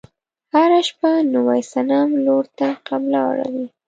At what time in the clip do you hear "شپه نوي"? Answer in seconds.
0.87-1.61